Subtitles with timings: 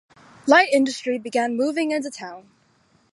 [0.47, 2.49] Light industry began moving into town.